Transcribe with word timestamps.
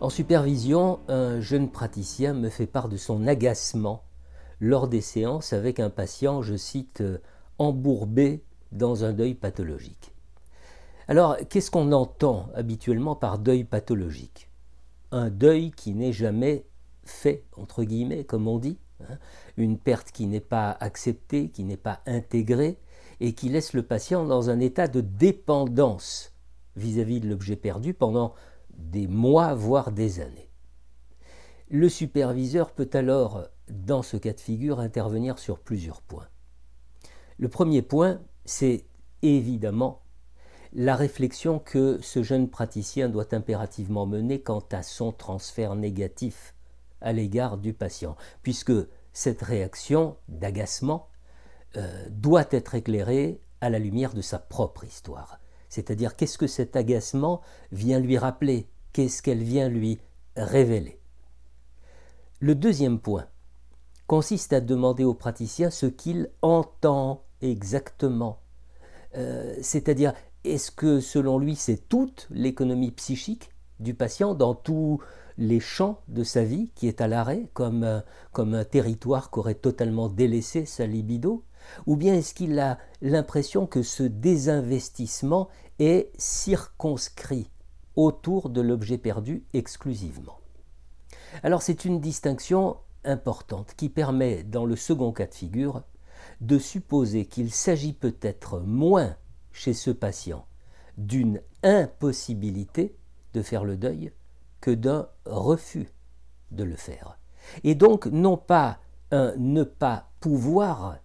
En 0.00 0.10
supervision, 0.10 1.00
un 1.08 1.40
jeune 1.40 1.68
praticien 1.68 2.32
me 2.32 2.50
fait 2.50 2.68
part 2.68 2.88
de 2.88 2.96
son 2.96 3.26
agacement 3.26 4.04
lors 4.60 4.86
des 4.86 5.00
séances 5.00 5.52
avec 5.52 5.80
un 5.80 5.90
patient, 5.90 6.40
je 6.40 6.56
cite, 6.56 7.02
embourbé 7.58 8.44
dans 8.70 9.04
un 9.04 9.12
deuil 9.12 9.34
pathologique. 9.34 10.12
Alors, 11.08 11.36
qu'est-ce 11.48 11.72
qu'on 11.72 11.90
entend 11.90 12.48
habituellement 12.54 13.16
par 13.16 13.40
deuil 13.40 13.64
pathologique? 13.64 14.48
Un 15.10 15.30
deuil 15.30 15.72
qui 15.72 15.94
n'est 15.94 16.12
jamais 16.12 16.64
fait, 17.04 17.42
entre 17.56 17.82
guillemets, 17.82 18.22
comme 18.22 18.46
on 18.46 18.58
dit, 18.58 18.78
hein. 19.00 19.18
une 19.56 19.78
perte 19.78 20.12
qui 20.12 20.26
n'est 20.26 20.38
pas 20.38 20.76
acceptée, 20.78 21.48
qui 21.48 21.64
n'est 21.64 21.76
pas 21.76 22.02
intégrée, 22.06 22.78
et 23.18 23.32
qui 23.32 23.48
laisse 23.48 23.72
le 23.72 23.82
patient 23.82 24.24
dans 24.26 24.48
un 24.48 24.60
état 24.60 24.86
de 24.86 25.00
dépendance 25.00 26.34
vis-à-vis 26.76 27.18
de 27.18 27.28
l'objet 27.28 27.56
perdu 27.56 27.94
pendant 27.94 28.34
des 28.78 29.06
mois, 29.06 29.54
voire 29.54 29.92
des 29.92 30.20
années. 30.20 30.50
Le 31.68 31.88
superviseur 31.90 32.72
peut 32.72 32.88
alors, 32.94 33.46
dans 33.68 34.02
ce 34.02 34.16
cas 34.16 34.32
de 34.32 34.40
figure, 34.40 34.80
intervenir 34.80 35.38
sur 35.38 35.58
plusieurs 35.58 36.00
points. 36.00 36.28
Le 37.38 37.48
premier 37.48 37.82
point, 37.82 38.20
c'est 38.46 38.86
évidemment 39.22 40.02
la 40.72 40.96
réflexion 40.96 41.58
que 41.58 41.98
ce 42.02 42.22
jeune 42.22 42.48
praticien 42.48 43.08
doit 43.08 43.34
impérativement 43.34 44.06
mener 44.06 44.40
quant 44.40 44.64
à 44.72 44.82
son 44.82 45.12
transfert 45.12 45.74
négatif 45.74 46.54
à 47.00 47.12
l'égard 47.12 47.58
du 47.58 47.72
patient, 47.72 48.16
puisque 48.42 48.72
cette 49.12 49.42
réaction 49.42 50.16
d'agacement 50.28 51.08
euh, 51.76 52.06
doit 52.10 52.46
être 52.50 52.74
éclairée 52.74 53.40
à 53.60 53.70
la 53.70 53.78
lumière 53.78 54.14
de 54.14 54.22
sa 54.22 54.38
propre 54.38 54.84
histoire. 54.84 55.38
C'est-à-dire 55.68 56.16
qu'est-ce 56.16 56.38
que 56.38 56.46
cet 56.46 56.76
agacement 56.76 57.40
vient 57.72 58.00
lui 58.00 58.18
rappeler, 58.18 58.68
qu'est-ce 58.92 59.22
qu'elle 59.22 59.42
vient 59.42 59.68
lui 59.68 59.98
révéler? 60.36 61.00
Le 62.40 62.54
deuxième 62.54 63.00
point 63.00 63.26
consiste 64.06 64.52
à 64.52 64.60
demander 64.60 65.04
au 65.04 65.14
praticien 65.14 65.70
ce 65.70 65.86
qu'il 65.86 66.30
entend 66.42 67.24
exactement. 67.42 68.40
Euh, 69.16 69.56
c'est-à-dire, 69.60 70.14
est-ce 70.44 70.70
que 70.70 71.00
selon 71.00 71.38
lui 71.38 71.56
c'est 71.56 71.88
toute 71.88 72.26
l'économie 72.30 72.90
psychique 72.92 73.50
du 73.80 73.94
patient 73.94 74.34
dans 74.34 74.54
tous 74.54 75.00
les 75.36 75.60
champs 75.60 76.00
de 76.08 76.24
sa 76.24 76.42
vie 76.42 76.70
qui 76.74 76.88
est 76.88 77.00
à 77.00 77.08
l'arrêt, 77.08 77.48
comme, 77.54 77.84
euh, 77.84 78.00
comme 78.32 78.54
un 78.54 78.64
territoire 78.64 79.30
qu'aurait 79.30 79.54
totalement 79.54 80.08
délaissé 80.08 80.64
sa 80.64 80.86
libido? 80.86 81.44
Ou 81.86 81.96
bien 81.96 82.14
est-ce 82.14 82.34
qu'il 82.34 82.58
a 82.58 82.78
l'impression 83.00 83.66
que 83.66 83.82
ce 83.82 84.02
désinvestissement 84.02 85.48
est 85.78 86.10
circonscrit 86.18 87.50
autour 87.96 88.50
de 88.50 88.60
l'objet 88.60 88.98
perdu 88.98 89.44
exclusivement? 89.52 90.38
Alors 91.42 91.62
c'est 91.62 91.84
une 91.84 92.00
distinction 92.00 92.76
importante 93.04 93.74
qui 93.76 93.88
permet, 93.88 94.42
dans 94.42 94.64
le 94.64 94.76
second 94.76 95.12
cas 95.12 95.26
de 95.26 95.34
figure, 95.34 95.82
de 96.40 96.58
supposer 96.58 97.26
qu'il 97.26 97.52
s'agit 97.52 97.92
peut-être 97.92 98.60
moins 98.60 99.16
chez 99.52 99.74
ce 99.74 99.90
patient 99.90 100.46
d'une 100.96 101.40
impossibilité 101.62 102.96
de 103.34 103.42
faire 103.42 103.64
le 103.64 103.76
deuil 103.76 104.12
que 104.60 104.70
d'un 104.70 105.08
refus 105.24 105.88
de 106.50 106.64
le 106.64 106.76
faire. 106.76 107.18
Et 107.64 107.74
donc 107.74 108.06
non 108.06 108.36
pas 108.36 108.78
un 109.10 109.34
ne 109.36 109.62
pas 109.62 110.10
pouvoir, 110.20 110.98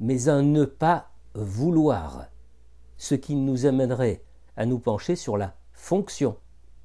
mais 0.00 0.28
un 0.28 0.42
ne 0.42 0.64
pas 0.64 1.10
vouloir, 1.34 2.26
ce 2.96 3.14
qui 3.14 3.36
nous 3.36 3.66
amènerait 3.66 4.24
à 4.56 4.66
nous 4.66 4.78
pencher 4.78 5.14
sur 5.14 5.36
la 5.36 5.56
fonction 5.72 6.36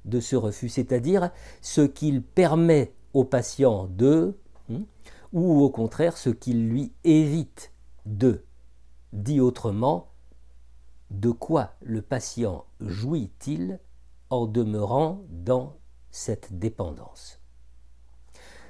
de 0.04 0.20
ce 0.20 0.36
refus, 0.36 0.68
c'est-à-dire 0.68 1.30
ce 1.60 1.80
qu'il 1.80 2.22
permet 2.22 2.94
au 3.12 3.24
patient 3.24 3.86
de, 3.86 4.38
hmm, 4.68 4.84
ou 5.32 5.60
au 5.62 5.70
contraire 5.70 6.16
ce 6.16 6.30
qu'il 6.30 6.68
lui 6.68 6.92
évite 7.04 7.72
de. 8.04 8.44
Dit 9.12 9.40
autrement, 9.40 10.12
de 11.10 11.30
quoi 11.30 11.72
le 11.80 12.02
patient 12.02 12.66
jouit-il 12.80 13.80
en 14.30 14.46
demeurant 14.46 15.22
dans 15.30 15.76
cette 16.10 16.58
dépendance? 16.58 17.40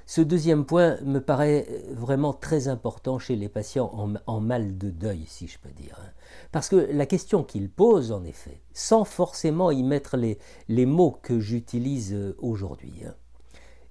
Ce 0.09 0.21
deuxième 0.21 0.65
point 0.65 0.97
me 1.01 1.19
paraît 1.19 1.67
vraiment 1.91 2.31
très 2.31 2.69
important 2.69 3.19
chez 3.19 3.35
les 3.35 3.49
patients 3.49 3.91
en, 4.25 4.39
mal 4.39 4.77
de 4.77 4.89
deuil, 4.89 5.25
si 5.27 5.47
je 5.47 5.59
peux 5.59 5.71
dire. 5.71 5.99
Hein. 6.01 6.09
Parce 6.53 6.69
que 6.69 6.77
la 6.77 7.05
question 7.05 7.43
qu'il 7.43 7.69
pose, 7.69 8.13
en 8.13 8.23
effet, 8.23 8.61
sans 8.71 9.03
forcément 9.03 9.69
y 9.69 9.83
mettre 9.83 10.15
les, 10.15 10.85
mots 10.85 11.19
que 11.21 11.41
j'utilise 11.41 12.17
aujourd'hui, 12.37 13.01
hein, 13.05 13.15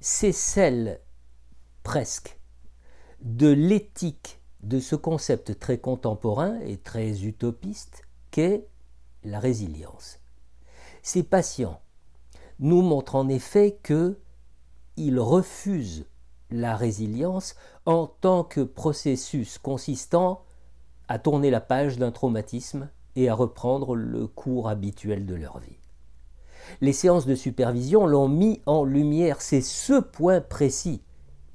c'est 0.00 0.32
celle 0.32 1.00
presque 1.82 2.38
de 3.20 3.48
l'éthique 3.48 4.40
de 4.62 4.80
ce 4.80 4.96
concept 4.96 5.58
très 5.58 5.76
contemporain 5.76 6.58
et 6.60 6.78
très 6.78 7.24
utopiste 7.24 8.04
qu'est 8.30 8.66
la 9.22 9.38
résilience. 9.38 10.18
Ces 11.02 11.24
patients 11.24 11.78
nous 12.58 12.80
montrent 12.80 13.16
en 13.16 13.28
effet 13.28 13.78
qu'ils 14.96 15.20
refusent 15.20 16.06
la 16.50 16.74
résilience 16.74 17.54
en 17.84 18.06
tant 18.06 18.44
que 18.44 18.62
processus 18.62 19.58
consistant 19.58 20.42
à 21.08 21.18
tourner 21.18 21.50
la 21.50 21.60
page 21.60 21.98
d'un 21.98 22.10
traumatisme 22.10 22.88
et 23.14 23.28
à 23.28 23.34
reprendre 23.34 23.94
le 23.94 24.26
cours 24.26 24.68
habituel 24.68 25.26
de 25.26 25.34
leur 25.34 25.58
vie. 25.58 25.78
Les 26.80 26.92
séances 26.92 27.26
de 27.26 27.34
supervision 27.34 28.06
l'ont 28.06 28.28
mis 28.28 28.60
en 28.66 28.84
lumière, 28.84 29.40
c'est 29.40 29.60
ce 29.60 30.00
point 30.00 30.40
précis 30.40 31.02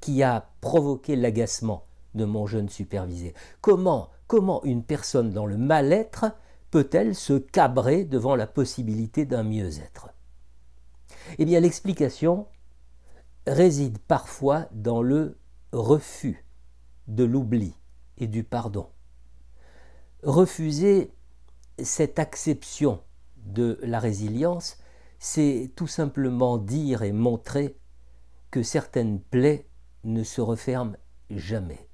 qui 0.00 0.22
a 0.22 0.48
provoqué 0.60 1.16
l'agacement 1.16 1.84
de 2.14 2.24
mon 2.24 2.46
jeune 2.46 2.68
supervisé. 2.68 3.34
Comment, 3.60 4.08
comment 4.26 4.62
une 4.64 4.82
personne 4.82 5.30
dans 5.30 5.46
le 5.46 5.58
mal-être 5.58 6.26
peut-elle 6.70 7.14
se 7.14 7.34
cabrer 7.34 8.04
devant 8.04 8.36
la 8.36 8.46
possibilité 8.46 9.26
d'un 9.26 9.42
mieux-être? 9.42 10.08
Eh 11.38 11.44
bien, 11.44 11.60
l'explication 11.60 12.46
réside 13.46 13.98
parfois 13.98 14.68
dans 14.72 15.02
le 15.02 15.38
refus 15.72 16.44
de 17.08 17.24
l'oubli 17.24 17.74
et 18.18 18.26
du 18.26 18.44
pardon. 18.44 18.88
Refuser 20.22 21.12
cette 21.82 22.18
acception 22.18 23.02
de 23.36 23.78
la 23.82 23.98
résilience, 23.98 24.78
c'est 25.18 25.72
tout 25.74 25.86
simplement 25.86 26.58
dire 26.58 27.02
et 27.02 27.12
montrer 27.12 27.78
que 28.50 28.62
certaines 28.62 29.20
plaies 29.20 29.68
ne 30.04 30.22
se 30.22 30.40
referment 30.40 30.96
jamais 31.30 31.88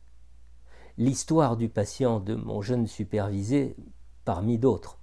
l'histoire 0.98 1.56
du 1.56 1.68
patient 1.68 2.18
de 2.18 2.34
mon 2.34 2.60
jeune 2.60 2.88
supervisé, 2.88 3.76
parmi 4.24 4.58
d'autres, 4.58 4.98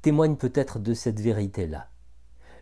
témoigne 0.00 0.36
peut-être 0.36 0.78
de 0.78 0.94
cette 0.94 1.20
vérité-là. 1.20 1.90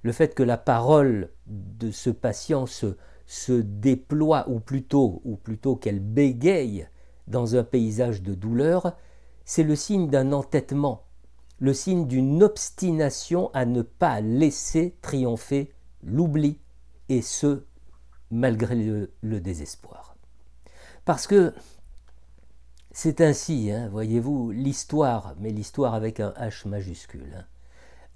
Le 0.03 0.12
fait 0.12 0.34
que 0.34 0.43
la 0.43 0.59
parole 0.59 1.33
de 1.47 1.91
ce 1.91 2.11
patient 2.11 2.67
se, 2.67 3.53
déploie, 3.53 4.49
ou 4.49 4.61
plutôt, 4.61 5.21
ou 5.25 5.37
plutôt 5.37 5.77
qu'elle 5.77 6.01
bégaye 6.01 6.89
dans 7.27 7.57
un 7.57 7.65
paysage 7.65 8.23
de 8.23 8.34
douleur, 8.34 8.97
c'est 9.45 9.65
le 9.65 9.77
signe 9.77 10.09
d'un 10.09 10.33
entêtement, 10.33 11.05
le 11.59 11.73
signe 11.73 12.07
d'une 12.07 12.43
obstination 12.43 13.51
à 13.53 13.65
ne 13.65 13.83
pas 13.83 14.21
laisser 14.21 14.97
triompher 15.03 15.73
l'oubli, 16.03 16.60
et 17.09 17.22
ce, 17.22 17.65
malgré 18.31 18.75
le, 18.75 19.13
le 19.22 19.41
désespoir. 19.41 20.16
Parce 21.04 21.27
que 21.27 21.54
c'est 22.91 23.21
ainsi, 23.21 23.71
hein, 23.71 23.89
voyez-vous, 23.89 24.51
l'histoire, 24.51 25.34
mais 25.39 25.51
l'histoire 25.51 25.95
avec 25.95 26.19
un 26.19 26.31
H 26.31 26.66
majuscule, 26.66 27.31
hein, 27.37 27.45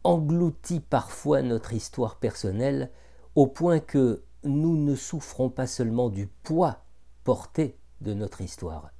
engloutit 0.04 0.80
parfois 0.80 1.42
notre 1.42 1.72
histoire 1.72 2.16
personnelle 2.16 2.90
au 3.34 3.46
point 3.46 3.80
que 3.80 4.24
nous 4.44 4.76
ne 4.76 4.94
souffrons 4.94 5.50
pas 5.50 5.66
seulement 5.66 6.08
du 6.08 6.26
poids 6.26 6.84
porté 7.24 7.78
de 8.00 8.14
notre 8.14 8.40
histoire, 8.40 8.90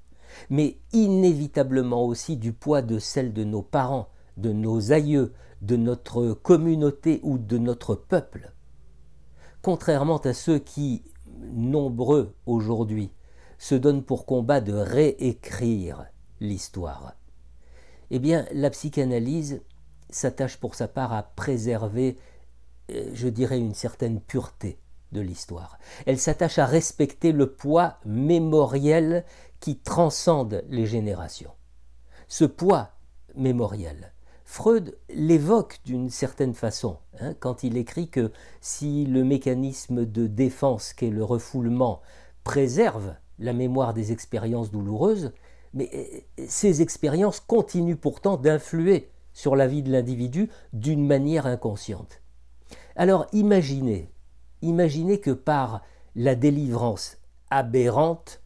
mais 0.50 0.79
inévitablement 0.93 2.05
aussi 2.05 2.37
du 2.37 2.52
poids 2.52 2.82
de 2.82 2.99
celle 2.99 3.32
de 3.32 3.44
nos 3.44 3.62
parents, 3.62 4.08
de 4.37 4.52
nos 4.52 4.93
aïeux, 4.93 5.32
de 5.62 5.76
notre 5.76 6.32
communauté 6.32 7.20
ou 7.23 7.38
de 7.38 7.58
notre 7.58 7.94
peuple. 7.94 8.52
Contrairement 9.62 10.19
à 10.19 10.32
ceux 10.32 10.58
qui, 10.58 11.02
nombreux 11.52 12.35
aujourd'hui, 12.47 13.11
se 13.58 13.75
donne 13.75 14.02
pour 14.02 14.25
combat 14.25 14.61
de 14.61 14.73
réécrire 14.73 16.06
l'histoire. 16.41 17.14
Eh 18.11 18.19
bien, 18.19 18.47
la 18.52 18.70
psychanalyse 18.70 19.62
s'attache 20.11 20.57
pour 20.57 20.75
sa 20.75 20.89
part 20.89 21.12
à 21.12 21.23
préserver, 21.23 22.19
euh, 22.91 23.11
je 23.15 23.29
dirais, 23.29 23.59
une 23.59 23.75
certaine 23.75 24.21
pureté 24.21 24.79
de 25.12 25.21
l'histoire. 25.21 25.79
Elle 26.07 26.19
s'attache 26.19 26.59
à 26.59 26.67
respecter 26.67 27.33
le 27.33 27.51
poids 27.53 27.97
mémoriel 28.05 29.25
qui 29.59 29.79
transcende 29.79 30.65
les 30.69 30.87
générations. 30.87 31.53
Ce 32.29 32.45
poids 32.45 32.91
mémoriel 33.35 34.12
Freud 34.45 34.99
l'évoque 35.11 35.79
d'une 35.85 36.11
certaine 36.11 36.55
façon, 36.55 36.97
hein, 37.21 37.35
quand 37.39 37.62
il 37.62 37.77
écrit 37.77 38.09
que 38.09 38.33
si 38.61 39.07
le 39.07 39.23
mécanisme 39.23 40.05
de 40.05 40.27
défense 40.27 40.93
qu'est 40.93 41.11
le 41.11 41.23
refoulement 41.23 42.01
préserve 42.43 43.15
la 43.39 43.53
mémoire 43.53 43.95
des 43.95 44.11
expériences 44.11 44.73
douloureuses, 44.73 45.33
mais 45.73 45.89
euh, 45.95 46.45
ces 46.49 46.83
expériences 46.83 47.39
continuent 47.39 47.95
pourtant 47.95 48.37
d'influer 48.37 49.09
sur 49.32 49.56
la 49.56 49.67
vie 49.67 49.82
de 49.82 49.91
l'individu 49.91 50.50
d'une 50.73 51.06
manière 51.06 51.47
inconsciente. 51.47 52.21
Alors 52.97 53.27
imaginez, 53.32 54.11
imaginez 54.62 55.21
que 55.21 55.31
par 55.31 55.82
la 56.15 56.35
délivrance 56.35 57.19
aberrante 57.50 58.43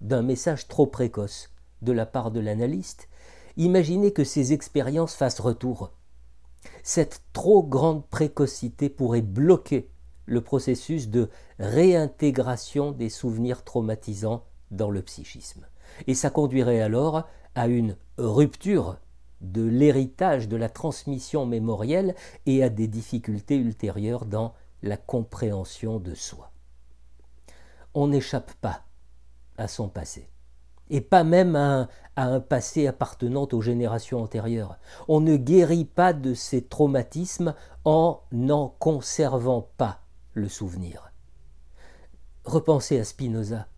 d'un 0.00 0.22
message 0.22 0.68
trop 0.68 0.86
précoce 0.86 1.50
de 1.82 1.92
la 1.92 2.06
part 2.06 2.30
de 2.30 2.40
l'analyste, 2.40 3.08
imaginez 3.56 4.12
que 4.12 4.24
ces 4.24 4.52
expériences 4.52 5.14
fassent 5.14 5.40
retour. 5.40 5.92
Cette 6.82 7.22
trop 7.32 7.62
grande 7.62 8.06
précocité 8.06 8.88
pourrait 8.88 9.22
bloquer 9.22 9.90
le 10.26 10.40
processus 10.40 11.08
de 11.08 11.28
réintégration 11.58 12.92
des 12.92 13.08
souvenirs 13.08 13.64
traumatisants 13.64 14.44
dans 14.70 14.90
le 14.90 15.02
psychisme. 15.02 15.66
Et 16.06 16.14
ça 16.14 16.30
conduirait 16.30 16.80
alors 16.80 17.24
à 17.54 17.66
une 17.66 17.96
rupture 18.16 18.96
de 19.42 19.62
l'héritage 19.62 20.48
de 20.48 20.56
la 20.56 20.68
transmission 20.68 21.46
mémorielle 21.46 22.14
et 22.46 22.62
à 22.62 22.68
des 22.68 22.88
difficultés 22.88 23.56
ultérieures 23.56 24.24
dans 24.24 24.54
la 24.82 24.96
compréhension 24.96 25.98
de 25.98 26.14
soi. 26.14 26.50
On 27.94 28.08
n'échappe 28.08 28.52
pas 28.54 28.84
à 29.58 29.68
son 29.68 29.88
passé 29.88 30.28
et 30.92 31.00
pas 31.00 31.24
même 31.24 31.56
à 31.56 31.88
un, 32.16 32.40
passé 32.40 32.86
appartenant 32.86 33.48
aux 33.52 33.62
générations 33.62 34.22
antérieures. 34.22 34.76
On 35.08 35.20
ne 35.20 35.36
guérit 35.36 35.86
pas 35.86 36.12
de 36.12 36.34
ces 36.34 36.62
traumatismes 36.62 37.54
en 37.84 38.20
n'en 38.30 38.68
conservant 38.78 39.70
pas 39.78 40.00
le 40.34 40.48
souvenir. 40.48 41.12
Repensez 42.44 42.98
à 42.98 43.04
Spinoza. 43.04 43.68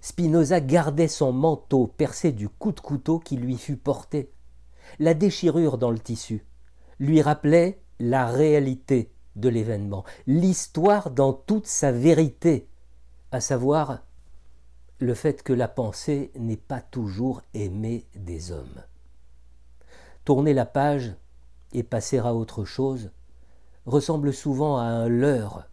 Spinoza 0.00 0.60
gardait 0.60 1.08
son 1.08 1.32
manteau 1.32 1.88
percé 1.88 2.30
du 2.30 2.48
coup 2.48 2.70
de 2.72 2.80
couteau 2.80 3.18
qui 3.18 3.36
lui 3.36 3.58
fut 3.58 3.76
porté. 3.76 4.30
La 4.98 5.14
déchirure 5.14 5.78
dans 5.78 5.90
le 5.90 5.98
tissu 5.98 6.44
lui 6.98 7.22
rappelait 7.22 7.80
la 7.98 8.26
réalité 8.26 9.12
de 9.36 9.48
l'événement, 9.48 10.04
l'histoire 10.26 11.10
dans 11.10 11.32
toute 11.32 11.66
sa 11.66 11.90
vérité, 11.92 12.68
à 13.32 13.40
savoir 13.40 14.02
le 15.00 15.14
fait 15.14 15.42
que 15.42 15.52
la 15.52 15.68
pensée 15.68 16.30
n'est 16.36 16.56
pas 16.56 16.80
toujours 16.80 17.42
aimée 17.52 18.06
des 18.14 18.52
hommes. 18.52 18.82
Tourner 20.24 20.54
la 20.54 20.66
page 20.66 21.14
et 21.72 21.82
passer 21.82 22.18
à 22.18 22.34
autre 22.34 22.64
chose 22.64 23.10
ressemble 23.86 24.32
souvent 24.32 24.78
à 24.78 24.84
un 24.84 25.08
leurre, 25.08 25.68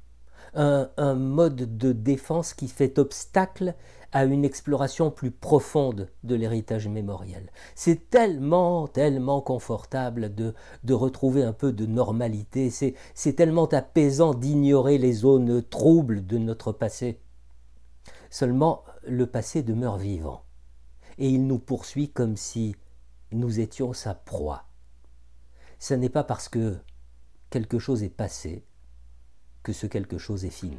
un, 0.53 1.15
mode 1.15 1.77
de 1.77 1.93
défense 1.93 2.53
qui 2.53 2.67
fait 2.67 2.99
obstacle 2.99 3.75
à 4.11 4.25
une 4.25 4.43
exploration 4.43 5.09
plus 5.09 5.31
profonde 5.31 6.09
de 6.23 6.35
l'héritage 6.35 6.87
mémoriel. 6.87 7.49
C'est 7.75 8.09
tellement, 8.09 8.87
tellement 8.87 9.41
confortable 9.41 10.33
de, 10.35 10.53
de 10.83 10.93
retrouver 10.93 11.43
un 11.43 11.53
peu 11.53 11.71
de 11.71 11.85
normalité, 11.85 12.69
c'est 12.69 13.33
tellement 13.33 13.67
apaisant 13.67 14.33
d'ignorer 14.33 14.97
les 14.97 15.13
zones 15.13 15.63
troubles 15.63 16.25
de 16.25 16.37
notre 16.37 16.71
passé. 16.71 17.19
Seulement, 18.29 18.83
le 19.03 19.27
passé 19.27 19.63
demeure 19.63 19.97
vivant, 19.97 20.43
et 21.17 21.29
il 21.29 21.47
nous 21.47 21.59
poursuit 21.59 22.09
comme 22.09 22.37
si 22.37 22.75
nous 23.31 23.59
étions 23.59 23.93
sa 23.93 24.13
proie. 24.13 24.65
Ce 25.79 25.93
n'est 25.93 26.09
pas 26.09 26.23
parce 26.23 26.49
que 26.49 26.77
quelque 27.49 27.79
chose 27.79 28.03
est 28.03 28.09
passé 28.09 28.65
que 29.63 29.73
ce 29.73 29.87
quelque 29.87 30.17
chose 30.17 30.45
est 30.45 30.49
fini. 30.49 30.77